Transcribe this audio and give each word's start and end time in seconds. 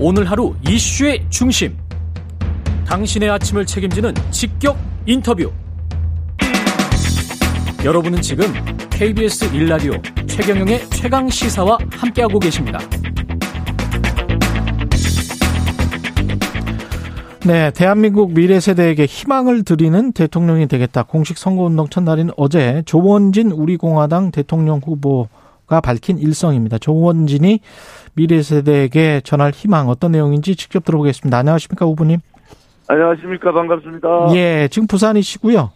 오늘 0.00 0.28
하루 0.28 0.54
이슈의 0.68 1.24
중심. 1.30 1.76
당신의 2.84 3.30
아침을 3.30 3.64
책임지는 3.64 4.12
직격 4.32 4.76
인터뷰. 5.06 5.52
여러분은 7.84 8.20
지금 8.20 8.46
KBS 8.90 9.52
1라디오 9.52 10.28
최경영의 10.28 10.90
최강 10.90 11.28
시사와 11.28 11.78
함께하고 11.92 12.40
계십니다. 12.40 12.80
네, 17.46 17.70
대한민국 17.70 18.32
미래 18.32 18.58
세대에게 18.58 19.06
희망을 19.06 19.62
드리는 19.62 20.12
대통령이 20.12 20.66
되겠다. 20.66 21.04
공식 21.04 21.38
선거운동 21.38 21.88
첫날인 21.88 22.30
어제 22.36 22.82
조원진 22.84 23.52
우리공화당 23.52 24.32
대통령 24.32 24.80
후보 24.84 25.28
가 25.74 25.80
밝힌 25.80 26.18
일성입니다. 26.18 26.78
조원진이 26.78 27.58
미래 28.14 28.42
세대에게 28.42 29.22
전할 29.24 29.50
희망 29.50 29.88
어떤 29.88 30.12
내용인지 30.12 30.54
직접 30.54 30.84
들어보겠습니다. 30.84 31.36
안녕하십니까, 31.36 31.84
후보님? 31.84 32.20
안녕하십니까. 32.86 33.52
반갑습니다. 33.52 34.08
예, 34.36 34.68
지금 34.70 34.86
부산이시고요. 34.86 35.72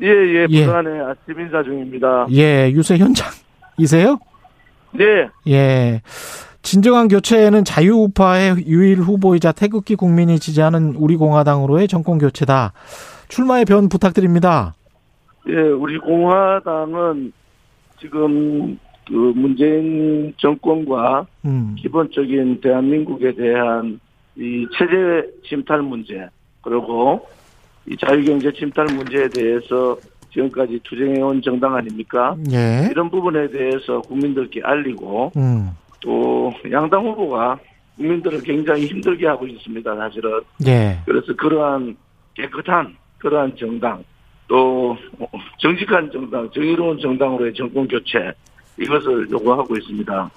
예, 0.00 0.06
예, 0.06 0.46
예. 0.48 0.64
부산의 0.64 1.00
아침 1.02 1.38
인사 1.38 1.62
중입니다. 1.62 2.28
예, 2.32 2.70
유세 2.70 2.96
현장이세요? 2.96 4.18
네, 4.92 5.28
예. 5.48 6.00
진정한 6.62 7.08
교체는 7.08 7.64
자유우파의 7.64 8.64
유일 8.66 9.00
후보이자 9.00 9.52
태극기 9.52 9.96
국민이 9.96 10.38
지지하는 10.38 10.94
우리공화당으로의 10.96 11.88
정권 11.88 12.16
교체다. 12.16 12.72
출마의 13.28 13.66
변 13.66 13.90
부탁드립니다. 13.90 14.74
예, 15.48 15.60
우리 15.60 15.98
공화당은 15.98 17.32
지금 18.00 18.78
그 19.06 19.12
문재인 19.12 20.34
정권과 20.36 21.26
음, 21.44 21.76
기본적인 21.78 22.60
대한민국에 22.60 23.34
대한 23.34 24.00
이 24.36 24.66
체제 24.76 25.30
침탈 25.48 25.82
문제, 25.82 26.28
그리고 26.60 27.26
이 27.86 27.96
자유경제 27.96 28.52
침탈 28.52 28.86
문제에 28.86 29.28
대해서 29.28 29.96
지금까지 30.32 30.80
투쟁해온 30.82 31.40
정당 31.40 31.74
아닙니까? 31.76 32.36
예. 32.52 32.88
이런 32.90 33.08
부분에 33.10 33.48
대해서 33.48 34.00
국민들께 34.02 34.60
알리고 34.62 35.32
음, 35.36 35.70
또 36.00 36.52
양당 36.70 37.06
후보가 37.06 37.58
국민들을 37.96 38.42
굉장히 38.42 38.86
힘들게 38.86 39.26
하고 39.26 39.46
있습니다, 39.46 39.96
사실은. 39.96 40.40
예. 40.66 40.98
그래서 41.06 41.34
그러한 41.34 41.96
깨끗한 42.34 42.96
그러한 43.18 43.56
정당 43.56 44.04
또 44.48 44.96
정직한 45.58 46.10
정당 46.12 46.50
정의로운 46.50 46.98
정당으로의 46.98 47.54
정권 47.54 47.88
교체 47.88 48.32
이것을 48.78 49.30
요구하고 49.30 49.76
있습니다. 49.76 50.30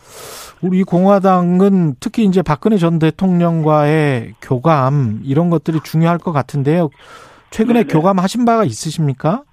우리 0.61 0.83
공화당은 0.83 1.95
특히 1.99 2.25
이제 2.25 2.41
박근혜 2.41 2.77
전 2.77 2.99
대통령과의 2.99 4.35
교감 4.41 5.21
이런 5.23 5.49
것들이 5.49 5.79
중요할 5.83 6.17
것 6.17 6.31
같은데요. 6.31 6.89
최근에 7.51 7.83
네네. 7.83 7.93
교감하신 7.93 8.45
바가 8.45 8.65
있으십니까? 8.65 9.43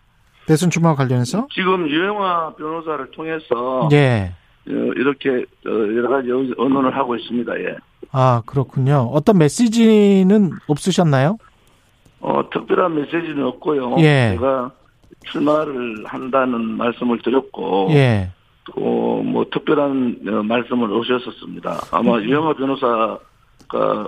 대선 0.47 0.70
출마와 0.70 0.95
관련해서? 0.95 1.47
지금 1.53 1.89
유영화 1.89 2.55
변호사를 2.56 3.11
통해서 3.12 3.89
예. 3.93 4.33
어, 4.69 4.73
이렇게 4.97 5.31
어, 5.31 5.71
여러 5.71 6.09
가지 6.09 6.28
언론을 6.31 6.97
하고 6.97 7.17
있습니다. 7.17 7.61
예. 7.61 7.77
아, 8.12 8.43
그렇군요. 8.47 9.11
어떤 9.12 9.39
메시지는 9.39 10.53
없으셨나요? 10.69 11.39
어, 12.21 12.43
특별한 12.50 12.95
메시지는 12.95 13.45
없고요. 13.45 13.97
예. 13.98 14.34
제가 14.34 14.71
출마를 15.27 16.05
한다는 16.06 16.61
말씀을 16.77 17.21
드렸고 17.23 17.89
예. 17.91 18.31
또 18.75 19.17
뭐 19.27 19.45
특별한 19.53 20.20
어, 20.28 20.42
말씀을 20.45 20.91
오셨었습니다. 20.92 21.86
아마 21.91 22.19
유영화 22.20 22.55
변호사가 22.55 23.19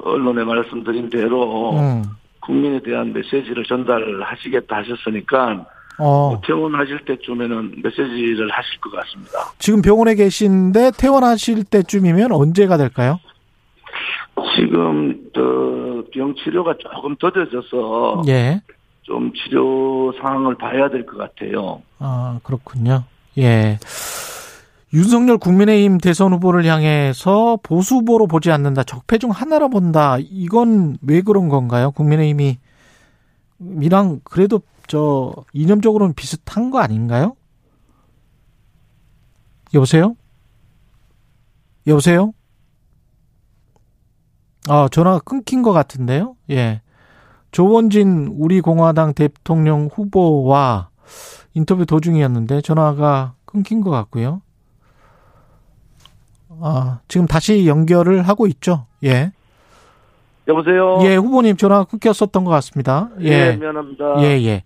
언론에 0.04 0.44
말씀드린 0.44 1.10
대로 1.10 1.72
음. 1.72 2.02
국민에 2.40 2.80
대한 2.80 3.12
메시지를 3.12 3.64
전달하시겠다 3.64 4.76
하셨으니까 4.76 5.66
어. 5.98 6.30
뭐 6.30 6.40
퇴원하실 6.46 7.04
때쯤에는 7.04 7.82
메시지를 7.82 8.48
하실 8.50 8.80
것 8.80 8.91
같습니다. 8.92 9.32
지금 9.58 9.82
병원에 9.82 10.14
계신데 10.14 10.92
퇴원하실 10.98 11.64
때쯤이면 11.64 12.32
언제가 12.32 12.76
될까요? 12.76 13.18
지금 14.56 15.30
그병 15.34 16.34
치료가 16.36 16.74
조금 16.78 17.16
더뎌져서 17.16 18.22
예. 18.28 18.62
좀 19.02 19.32
치료 19.34 20.12
상황을 20.20 20.54
봐야 20.56 20.88
될 20.88 21.04
것 21.04 21.16
같아요. 21.18 21.82
아, 21.98 22.38
그렇군요. 22.44 23.04
예. 23.38 23.78
윤석열 24.93 25.37
국민의힘 25.37 25.99
대선 25.99 26.32
후보를 26.32 26.65
향해서 26.65 27.59
보수 27.62 27.97
후보로 27.97 28.26
보지 28.26 28.50
않는다. 28.50 28.84
적폐 28.84 29.19
중 29.19 29.31
하나로 29.31 29.69
본다. 29.69 30.16
이건 30.19 30.97
왜 31.03 31.21
그런 31.21 31.49
건가요? 31.49 31.91
국민의힘이 31.91 32.59
이랑 33.82 34.21
그래도 34.25 34.62
저 34.87 35.34
이념적으로는 35.53 36.15
비슷한 36.15 36.71
거 36.71 36.78
아닌가요? 36.78 37.37
여보세요? 39.75 40.16
여보세요? 41.87 42.32
아, 44.69 44.88
전화가 44.91 45.19
끊긴 45.21 45.62
것 45.62 45.72
같은데요? 45.72 46.37
예. 46.50 46.81
조원진 47.50 48.28
우리 48.38 48.60
공화당 48.60 49.15
대통령 49.15 49.88
후보와 49.93 50.91
인터뷰 51.54 51.84
도중이었는데 51.87 52.60
전화가 52.62 53.34
끊긴 53.44 53.81
것 53.81 53.91
같고요. 53.91 54.43
아, 56.62 57.00
지금 57.08 57.26
다시 57.26 57.66
연결을 57.66 58.22
하고 58.22 58.46
있죠. 58.46 58.86
예. 59.04 59.32
여보세요. 60.46 61.00
예, 61.02 61.16
후보님 61.16 61.56
전화가 61.56 61.84
끊겼었던 61.84 62.44
것 62.44 62.50
같습니다. 62.50 63.10
예, 63.20 63.52
예. 63.52 63.56
미안합니다. 63.56 64.16
예, 64.20 64.24
예. 64.44 64.62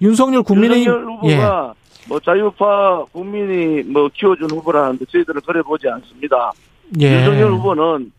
윤석열 0.00 0.42
국민의힘 0.42 0.86
윤석열 0.86 1.16
후보가 1.16 1.74
뭐 2.08 2.20
자유파 2.20 3.04
국민이 3.12 3.82
뭐 3.82 4.08
키워준 4.12 4.50
후보라는데 4.50 5.04
저희들은 5.06 5.40
그래 5.44 5.60
보지 5.62 5.88
않습니다. 5.88 6.52
예. 7.00 7.16
윤석열 7.18 7.52
후보는 7.54 8.12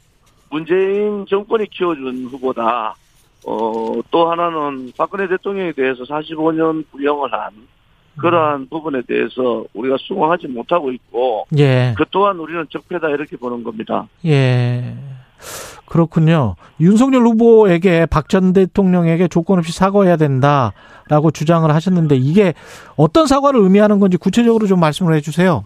문재인 0.50 1.26
정권이 1.28 1.70
키워준 1.70 2.26
후보다. 2.32 2.96
어, 3.46 3.94
또 4.12 4.30
하나는 4.30 4.92
박근혜 4.98 5.28
대통령에 5.28 5.72
대해서 5.72 6.04
45년 6.04 6.84
구형을 6.92 7.32
한 7.32 7.52
그러한 8.22 8.68
부분에 8.70 9.02
대해서 9.08 9.66
우리가 9.74 9.98
수긍하지 10.00 10.48
못하고 10.48 10.92
있고 10.92 11.46
예. 11.58 11.94
그 11.98 12.06
또한 12.12 12.38
우리는 12.38 12.66
적폐다 12.70 13.10
이렇게 13.10 13.38
보는 13.38 13.64
겁니다. 13.64 14.08
예. 14.26 14.96
그렇군요. 15.86 16.56
윤석열 16.80 17.24
후보에게 17.26 18.06
박 18.06 18.28
전 18.30 18.54
대통령에게 18.54 19.28
조건 19.28 19.58
없이 19.58 19.72
사과해야 19.72 20.18
된다라고 20.18 21.32
주장을 21.34 21.70
하셨는데 21.74 22.16
이게 22.18 22.54
어떤 22.96 23.26
사과를 23.26 23.60
의미하는 23.62 24.00
건지 24.00 24.18
구체적으로 24.18 24.68
좀 24.68 24.80
말씀을 24.80 25.16
해 25.16 25.22
주세요. 25.22 25.64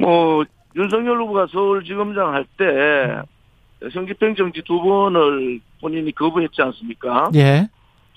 뭐 0.00 0.44
윤석열 0.74 1.20
후보가 1.20 1.46
서울지검장 1.52 2.32
할 2.32 2.44
때 2.56 2.64
성집행 3.92 4.34
정지 4.34 4.62
두 4.64 4.80
번을 4.80 5.60
본인이 5.80 6.10
거부했지 6.12 6.62
않습니까? 6.62 7.28
예. 7.34 7.68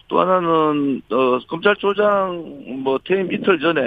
또 0.07 0.19
하나는 0.19 1.01
어, 1.12 1.40
검찰총장 1.47 2.81
뭐 2.84 3.00
퇴임 3.03 3.31
이틀 3.31 3.59
전에 3.59 3.81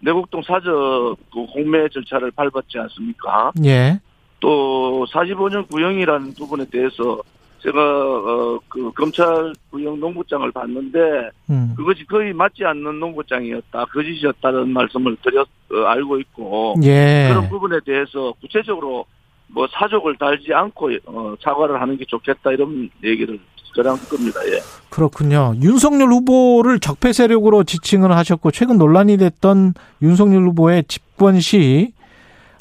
내곡동 0.00 0.42
사저 0.42 1.16
그 1.32 1.46
공매 1.46 1.88
절차를 1.88 2.32
밟았지 2.32 2.78
않습니까? 2.78 3.52
예. 3.64 3.98
또 4.40 5.06
45년 5.10 5.68
구형이라는 5.70 6.34
부분에 6.34 6.64
대해서 6.66 7.22
제가 7.62 7.80
어, 7.80 8.58
그 8.68 8.90
검찰 8.92 9.52
구형 9.70 10.00
농구장을 10.00 10.50
봤는데 10.50 11.30
음. 11.48 11.74
그것이 11.76 12.04
거의 12.06 12.32
맞지 12.32 12.64
않는 12.64 12.98
농구장이었다 12.98 13.84
거짓이었다는 13.86 14.70
말씀을 14.70 15.16
드렸 15.22 15.46
어, 15.72 15.84
알고 15.86 16.18
있고 16.18 16.74
예. 16.82 17.28
그런 17.28 17.48
부분에 17.48 17.78
대해서 17.86 18.32
구체적으로 18.40 19.06
뭐 19.46 19.68
사족을 19.68 20.16
달지 20.16 20.52
않고 20.52 20.90
어, 21.06 21.34
사과를 21.40 21.80
하는 21.80 21.96
게 21.96 22.04
좋겠다 22.06 22.50
이런 22.50 22.90
얘기를 23.04 23.38
저랑 23.74 23.96
겁니다. 24.08 24.40
예. 24.46 24.60
그렇군요. 24.90 25.54
윤석열 25.62 26.08
후보를 26.08 26.78
적폐 26.78 27.12
세력으로 27.12 27.64
지칭을 27.64 28.12
하셨고 28.12 28.50
최근 28.50 28.78
논란이 28.78 29.16
됐던 29.16 29.74
윤석열 30.02 30.46
후보의 30.48 30.84
집권 30.84 31.40
시 31.40 31.92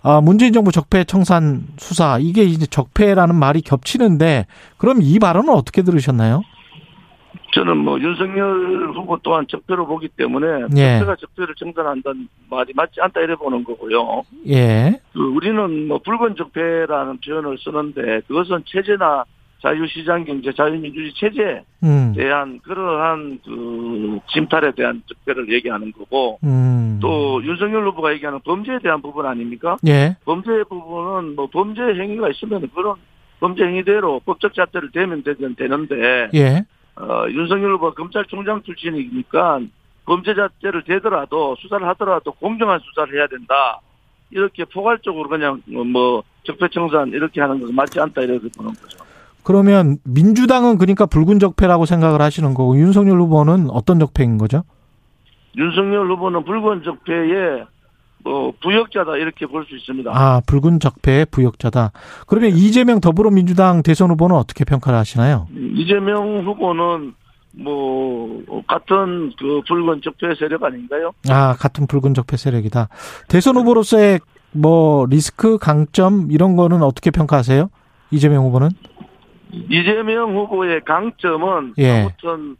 아, 0.04 0.20
문재인 0.20 0.52
정부 0.52 0.72
적폐 0.72 1.04
청산 1.04 1.64
수사 1.78 2.18
이게 2.20 2.44
이제 2.44 2.66
적폐라는 2.66 3.36
말이 3.36 3.62
겹치는데 3.62 4.48
그럼 4.78 5.00
이 5.02 5.20
발언은 5.20 5.50
어떻게 5.50 5.84
들으셨나요? 5.84 6.42
저는 7.54 7.78
뭐 7.78 8.00
윤석열 8.00 8.94
후보 8.96 9.18
또한 9.22 9.46
적폐로 9.48 9.86
보기 9.86 10.08
때문에 10.08 10.68
예. 10.78 11.00
적폐가 11.00 11.18
적폐를 11.18 11.54
청산한다는 11.56 12.30
말이 12.50 12.72
맞지 12.74 13.02
않다 13.02 13.20
이래 13.20 13.36
보는 13.36 13.64
거고요. 13.66 14.24
예. 14.48 15.00
그 15.14 15.20
우리는 15.20 15.88
뭐 15.88 16.00
붉은 16.00 16.36
적폐라는 16.38 17.20
표현을 17.24 17.58
쓰는데 17.60 18.22
그것은 18.28 18.64
체제나 18.66 19.26
자유시장 19.62 20.26
경제, 20.26 20.52
자유민주주의 20.52 21.14
체제에 21.14 21.64
음. 21.84 22.14
대한 22.16 22.60
그러한 22.60 23.40
그 23.46 24.20
침탈에 24.34 24.72
대한 24.72 25.04
적폐를 25.08 25.52
얘기하는 25.54 25.92
거고 25.92 26.40
음. 26.44 27.00
또 27.02 27.44
윤석열 27.44 27.88
후보가 27.88 28.14
얘기하는 28.14 28.40
범죄에 28.44 28.80
대한 28.82 29.02
부분 29.02 29.26
아닙니까? 29.26 29.78
예. 29.88 30.18
범죄 30.26 30.64
부분은 30.68 31.36
뭐 31.36 31.48
범죄 31.48 31.82
행위가 31.82 32.30
있으면 32.30 32.70
그런 32.74 32.96
범죄 33.40 33.64
행위대로 33.64 34.20
법적 34.26 34.54
잣대를 34.54 34.92
대면 34.92 35.24
되는 35.24 35.56
되는데 35.56 36.30
예. 36.34 36.66
어, 36.96 37.26
윤석열 37.30 37.74
후보 37.74 37.94
검찰총장 37.94 38.64
출신이니까 38.64 39.62
범죄 40.06 40.34
잣대를 40.34 40.84
대더라도 40.84 41.56
수사를 41.60 41.88
하더라도 41.90 42.32
공정한 42.34 42.80
수사를 42.80 43.16
해야 43.18 43.28
된다. 43.28 43.80
이렇게 44.32 44.66
포괄적으로 44.66 45.30
그냥 45.30 45.62
뭐 45.66 46.24
적폐청산 46.44 47.10
이렇게 47.10 47.42
하는 47.42 47.60
것은 47.60 47.76
맞지 47.76 48.00
않다 48.00 48.22
이렇게 48.22 48.48
보는 48.58 48.74
거죠. 48.74 49.11
그러면 49.44 49.98
민주당은 50.04 50.78
그러니까 50.78 51.06
붉은 51.06 51.40
적폐라고 51.40 51.86
생각을 51.86 52.22
하시는 52.22 52.54
거고 52.54 52.76
윤석열 52.78 53.20
후보는 53.22 53.70
어떤 53.72 54.00
적폐인 54.00 54.38
거죠? 54.38 54.64
윤석열 55.58 56.10
후보는 56.12 56.44
붉은 56.46 56.84
적폐의 56.84 57.66
뭐 58.24 58.54
부역자다 58.62 59.18
이렇게 59.18 59.48
볼 59.48 59.66
수 59.66 59.76
있습니다. 59.76 60.12
아, 60.14 60.42
붉은 60.46 60.80
적폐의 60.80 61.26
부역자다. 61.32 61.92
그러면 62.28 62.52
이재명 62.52 63.00
더불어민주당 63.02 63.82
대선 63.82 64.12
후보는 64.12 64.36
어떻게 64.36 64.64
평가를 64.64 64.98
하시나요? 65.00 65.48
이재명 65.76 66.46
후보는 66.46 67.14
뭐 67.64 68.44
같은 68.68 69.34
그 69.40 69.62
붉은 69.68 70.02
적폐 70.04 70.36
세력 70.40 70.64
아닌가요? 70.64 71.12
아, 71.30 71.56
같은 71.58 71.88
붉은 71.88 72.14
적폐 72.14 72.38
세력이다. 72.38 72.90
대선 73.28 73.56
후보로서의 73.58 74.20
뭐 74.54 75.06
리스크, 75.08 75.58
강점 75.58 76.28
이런 76.32 76.56
거는 76.56 76.84
어떻게 76.84 77.10
평가하세요? 77.10 77.70
이재명 78.12 78.46
후보는? 78.46 78.70
이재명 79.70 80.36
후보의 80.36 80.82
강점은 80.86 81.74
예. 81.78 82.02
아무튼 82.02 82.56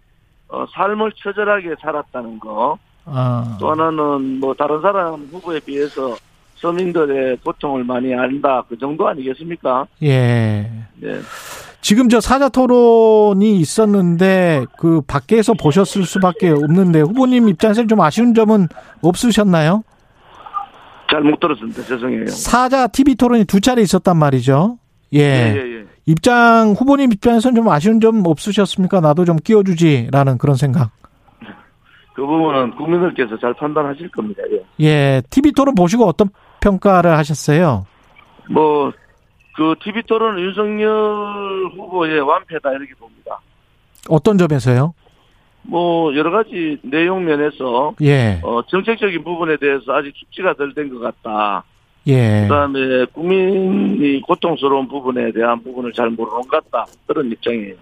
어, 0.48 0.66
삶을 0.74 1.12
처절하게 1.18 1.76
살았다는 1.82 2.40
거. 2.40 2.78
아, 3.06 3.58
또 3.60 3.72
하나는 3.72 4.40
뭐 4.40 4.54
다른 4.54 4.82
사람 4.82 5.28
후보에 5.32 5.60
비해서 5.62 6.16
서민들의 6.58 7.38
고통을 7.44 7.84
많이 7.84 8.14
안다 8.14 8.64
그 8.70 8.78
정도 8.78 9.08
아니겠습니까? 9.08 9.88
예. 10.04 10.70
네. 10.98 11.20
지금 11.82 12.10
저 12.10 12.22
사자 12.22 12.48
토론이 12.50 13.56
있었는데 13.60 14.66
그 14.78 15.02
밖에서 15.08 15.54
보셨을 15.56 16.04
수밖에 16.04 16.50
없는데 16.50 17.02
후보님 17.02 17.50
입장에서는 17.50 17.88
좀 17.88 18.02
아쉬운 18.02 18.36
점은 18.36 18.68
없으셨나요? 19.02 19.84
잘 21.10 21.22
못 21.24 21.40
들었습니다. 21.40 21.82
죄송해요. 21.84 22.28
사자 22.28 22.88
TV 22.88 23.16
토론이 23.16 23.46
두 23.46 23.60
차례 23.60 23.82
있었단 23.82 24.16
말이죠. 24.16 24.78
예. 25.14 25.20
예, 25.20 25.56
예, 25.56 25.71
예. 25.71 25.71
입장 26.06 26.74
후보님 26.78 27.12
입장에서는 27.14 27.56
좀 27.56 27.70
아쉬운 27.70 28.00
점 28.00 28.24
없으셨습니까? 28.26 29.00
나도 29.02 29.26
좀 29.26 29.38
끼워주지라는 29.38 30.38
그런 30.38 30.56
생각. 30.56 30.92
그 32.14 32.26
부분은 32.26 32.76
국민들께서 32.76 33.38
잘 33.40 33.54
판단하실 33.54 34.10
겁니다. 34.10 34.42
예. 34.52 34.86
예. 34.86 35.22
TV 35.30 35.52
토론 35.54 35.76
보시고 35.76 36.06
어떤 36.06 36.30
평가를 36.60 37.18
하셨어요? 37.18 37.86
뭐, 38.50 38.92
그 39.56 39.76
TV 39.84 40.04
토론은 40.04 40.42
윤석열 40.44 41.72
후보의 41.76 42.20
완패다 42.20 42.72
이렇게 42.72 42.94
봅니다. 43.00 43.40
어떤 44.10 44.38
점에서요? 44.38 44.94
뭐, 45.64 46.14
여러 46.16 46.32
가지 46.32 46.78
내용 46.84 47.24
면에서, 47.24 47.94
예. 48.02 48.42
어, 48.44 48.62
정책적인 48.68 49.24
부분에 49.24 49.58
대해서 49.58 49.94
아직 49.94 50.12
숙지가 50.18 50.56
덜 50.56 50.74
된 50.74 50.90
것 50.90 51.00
같다. 51.00 51.64
예. 52.08 52.46
그 52.48 52.54
다음에 52.54 53.06
국민이 53.14 54.22
고통스러운 54.22 54.88
부분에 54.88 55.32
대한 55.32 55.62
부분을 55.64 55.94
잘 55.94 56.10
모르는 56.10 56.42
것 56.42 56.50
같다. 56.50 56.86
그런 57.06 57.32
입장이에요. 57.32 57.76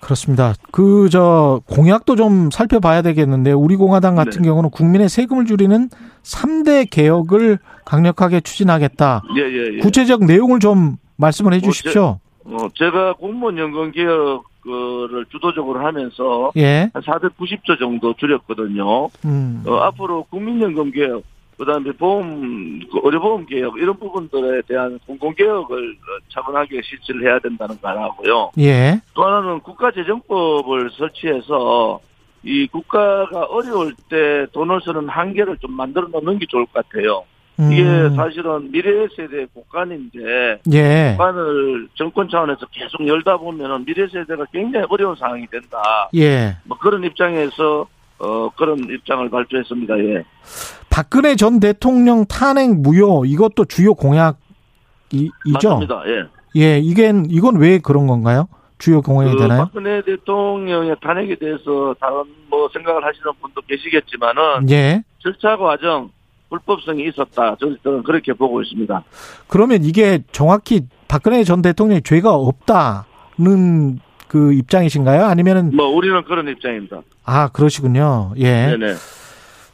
그렇습니다. 0.00 0.54
그, 0.70 1.08
저, 1.10 1.60
공약도 1.68 2.16
좀 2.16 2.50
살펴봐야 2.50 3.02
되겠는데, 3.02 3.52
우리 3.52 3.76
공화당 3.76 4.14
같은 4.14 4.40
네. 4.42 4.48
경우는 4.48 4.70
국민의 4.70 5.10
세금을 5.10 5.44
줄이는 5.44 5.90
3대 6.22 6.88
개혁을 6.90 7.58
강력하게 7.84 8.40
추진하겠다. 8.40 9.22
예, 9.36 9.42
예, 9.42 9.74
예. 9.74 9.78
구체적 9.80 10.24
내용을 10.24 10.58
좀 10.58 10.96
말씀을 11.16 11.52
해 11.52 11.60
주십시오. 11.60 12.18
어, 12.44 12.56
제 12.74 12.90
가 12.90 13.12
공무원 13.12 13.58
연금 13.58 13.92
개혁을 13.92 15.26
주도적으로 15.30 15.84
하면서 15.84 16.50
예. 16.56 16.90
한 16.94 17.02
490조 17.02 17.78
정도 17.78 18.14
줄였거든요. 18.14 19.08
음. 19.26 19.62
어, 19.66 19.74
앞으로 19.80 20.24
국민연금 20.30 20.92
개혁, 20.92 21.22
그다음에 21.60 21.92
보험, 21.92 22.80
그 22.90 23.00
의료보험 23.02 23.44
개혁 23.44 23.76
이런 23.76 23.94
부분들에 23.98 24.62
대한 24.66 24.98
공공 25.06 25.34
개혁을 25.34 25.90
어, 25.90 26.24
차분하게 26.32 26.80
실시를 26.82 27.28
해야 27.28 27.38
된다는 27.38 27.78
거 27.82 27.88
하나고요. 27.88 28.52
예. 28.58 28.98
또 29.12 29.24
하나는 29.24 29.60
국가재정법을 29.60 30.90
설치해서 30.96 32.00
이 32.42 32.66
국가가 32.68 33.44
어려울 33.44 33.94
때 34.08 34.46
돈을 34.52 34.80
쓰는 34.80 35.10
한계를 35.10 35.58
좀 35.58 35.72
만들어 35.72 36.08
놓는 36.08 36.38
게 36.38 36.46
좋을 36.48 36.64
것 36.64 36.72
같아요. 36.88 37.24
이게 37.70 37.82
음. 37.82 38.14
사실은 38.16 38.70
미래 38.72 39.06
세대 39.14 39.44
국간인데 39.52 40.60
예. 40.72 41.10
국간을 41.10 41.88
정권 41.94 42.26
차원에서 42.30 42.64
계속 42.72 43.06
열다 43.06 43.36
보면은 43.36 43.84
미래 43.84 44.08
세대가 44.08 44.46
굉장히 44.50 44.86
어려운 44.88 45.14
상황이 45.16 45.46
된다. 45.48 46.08
예. 46.14 46.56
뭐 46.64 46.78
그런 46.78 47.04
입장에서 47.04 47.86
어 48.20 48.50
그런 48.56 48.78
입장을 48.78 49.28
발표했습니다. 49.30 49.98
예. 49.98 50.24
박근혜 50.90 51.36
전 51.36 51.58
대통령 51.58 52.26
탄핵 52.26 52.70
무효 52.74 53.24
이것도 53.24 53.64
주요 53.64 53.94
공약이죠. 53.94 54.38
맞습니다. 55.52 56.02
예. 56.06 56.24
예, 56.56 56.78
이게 56.78 57.12
이건 57.28 57.56
왜 57.56 57.78
그런 57.78 58.06
건가요? 58.06 58.48
주요 58.78 59.02
공약이 59.02 59.32
그 59.32 59.38
되나요? 59.38 59.64
박근혜 59.64 60.02
대통령의 60.02 60.96
탄핵에 61.00 61.36
대해서 61.36 61.94
다른 62.00 62.24
뭐 62.48 62.68
생각을 62.72 63.04
하시는 63.04 63.30
분도 63.40 63.60
계시겠지만은 63.62 64.70
예. 64.70 65.02
절차 65.18 65.56
과정 65.56 66.10
불법성이 66.48 67.06
있었다. 67.08 67.56
저는 67.82 68.02
그렇게 68.02 68.32
보고 68.32 68.60
있습니다. 68.60 69.04
그러면 69.46 69.84
이게 69.84 70.22
정확히 70.32 70.82
박근혜 71.08 71.44
전 71.44 71.62
대통령이 71.62 72.02
죄가 72.02 72.34
없다는 72.34 74.00
그 74.30 74.52
입장이신가요? 74.52 75.24
아니면은 75.24 75.74
뭐 75.74 75.88
우리는 75.88 76.22
그런 76.22 76.46
입장입니다. 76.46 77.00
아 77.24 77.48
그러시군요. 77.48 78.32
예. 78.36 78.76
네네. 78.76 78.94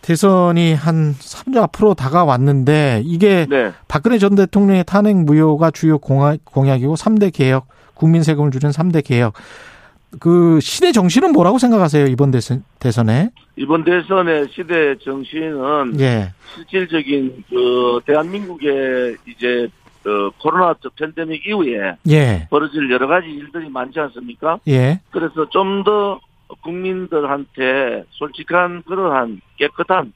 대선이 0.00 0.72
한 0.72 1.12
3주 1.12 1.58
앞으로 1.58 1.92
다가왔는데 1.92 3.02
이게 3.04 3.46
네. 3.50 3.72
박근혜 3.86 4.16
전 4.16 4.34
대통령의 4.34 4.84
탄핵 4.86 5.14
무효가 5.14 5.72
주요 5.72 5.98
공약, 5.98 6.42
공약이고 6.46 6.94
3대 6.94 7.34
개혁, 7.34 7.66
국민 7.92 8.22
세금을 8.22 8.50
줄인 8.50 8.70
3대 8.70 9.04
개혁. 9.04 9.34
그 10.20 10.58
시대 10.62 10.90
정신은 10.90 11.32
뭐라고 11.32 11.58
생각하세요? 11.58 12.06
이번 12.06 12.30
대선, 12.30 12.64
대선에? 12.78 13.28
이번 13.56 13.84
대선의 13.84 14.46
시대 14.54 14.96
정신은 15.04 16.00
예. 16.00 16.32
실질적인 16.54 17.44
그 17.50 18.00
대한민국의 18.06 19.16
이제 19.26 19.68
그 20.06 20.30
코로나 20.38 20.72
팬데믹 20.96 21.44
이후에 21.48 21.96
예. 22.08 22.46
벌어질 22.48 22.88
여러 22.92 23.08
가지 23.08 23.26
일들이 23.28 23.68
많지 23.68 23.98
않습니까? 23.98 24.60
예. 24.68 25.00
그래서 25.10 25.48
좀 25.50 25.82
더 25.82 26.20
국민들한테 26.62 28.04
솔직한 28.10 28.82
그러한 28.84 29.40
깨끗한 29.56 30.12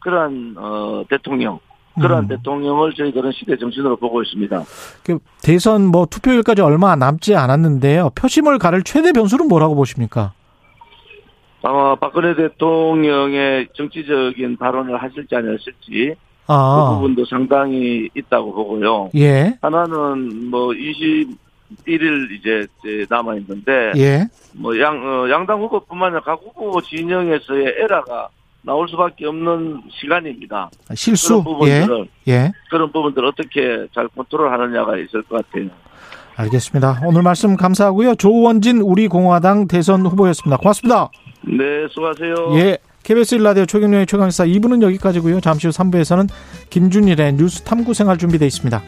그러한 0.00 0.54
어 0.56 1.04
대통령 1.08 1.60
그러한 2.00 2.24
음. 2.24 2.28
대통령을 2.28 2.92
저희들은 2.94 3.30
시대 3.32 3.56
정신으로 3.56 3.96
보고 3.96 4.20
있습니다. 4.20 4.64
그 5.04 5.18
대선 5.42 5.86
뭐 5.86 6.06
투표일까지 6.06 6.62
얼마 6.62 6.96
남지 6.96 7.36
않았는데요. 7.36 8.10
표심을 8.16 8.58
가를 8.58 8.82
최대 8.82 9.12
변수는 9.12 9.46
뭐라고 9.46 9.76
보십니까? 9.76 10.32
아마 11.62 11.94
박근혜 11.94 12.34
대통령의 12.34 13.68
정치적인 13.74 14.56
발언을 14.56 15.00
하실지 15.00 15.36
안 15.36 15.52
하실지 15.52 16.16
그 16.50 16.54
아. 16.54 16.94
부분도 16.94 17.24
상당히 17.26 18.08
있다고 18.12 18.52
보고요. 18.52 19.10
예. 19.14 19.56
하나는 19.62 20.50
뭐 20.50 20.70
21일 20.70 22.32
이제 22.32 22.66
남아 23.08 23.36
있는데 23.36 23.92
예. 23.96 24.26
뭐양 24.54 24.96
어, 24.96 25.30
양당 25.30 25.60
후보뿐만 25.60 26.08
아니라 26.08 26.22
각 26.22 26.40
후보 26.42 26.82
진영에서의 26.82 27.76
에러가 27.78 28.28
나올 28.62 28.88
수밖에 28.88 29.26
없는 29.26 29.82
시간입니다. 30.00 30.70
실수. 30.94 31.44
그런 31.44 31.68
예. 31.68 31.80
부분들을 31.80 32.08
예. 32.26 32.52
그런 32.68 32.90
부분들 32.90 33.22
을 33.22 33.28
어떻게 33.28 33.86
잘 33.94 34.08
컨트롤하느냐가 34.08 34.96
있을 34.96 35.22
것 35.22 35.46
같아요. 35.46 35.68
알겠습니다. 36.34 37.02
오늘 37.06 37.22
말씀 37.22 37.56
감사하고요. 37.56 38.16
조원진 38.16 38.80
우리 38.80 39.06
공화당 39.06 39.68
대선 39.68 40.04
후보였습니다. 40.04 40.56
고맙습니다. 40.56 41.10
네, 41.42 41.86
수고하세요. 41.90 42.34
예. 42.58 42.78
KBS 43.02 43.38
1라디오 43.38 43.66
최경영의 43.66 44.06
최강시사 44.06 44.44
2부는 44.44 44.82
여기까지고요. 44.82 45.40
잠시 45.40 45.66
후 45.66 45.72
3부에서는 45.72 46.28
김준일의 46.68 47.34
뉴스 47.34 47.62
탐구 47.62 47.94
생활 47.94 48.18
준비되어 48.18 48.46
있습니다. 48.46 48.82